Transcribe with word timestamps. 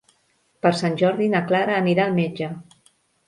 Per 0.65 0.69
Sant 0.77 0.95
Jordi 1.01 1.27
na 1.35 1.43
Clara 1.51 1.77
anirà 1.81 2.07
al 2.09 2.17
metge. 2.17 2.51